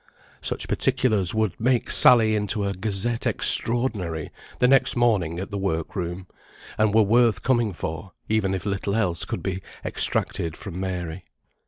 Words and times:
Such 0.41 0.67
particulars 0.67 1.35
would 1.35 1.59
make 1.59 1.91
Sally 1.91 2.33
into 2.35 2.63
a 2.65 2.73
Gazette 2.73 3.27
Extraordinary 3.27 4.31
the 4.57 4.67
next 4.67 4.95
morning 4.95 5.37
at 5.37 5.51
the 5.51 5.59
work 5.59 5.95
room, 5.95 6.25
and 6.75 6.91
were 6.91 7.03
worth 7.03 7.43
coming 7.43 7.71
for, 7.71 8.13
even 8.27 8.55
if 8.55 8.65
little 8.65 8.95
else 8.95 9.25
could 9.25 9.43
be 9.43 9.61
extracted 9.85 10.57
from 10.57 10.79
Mary. 10.79 11.23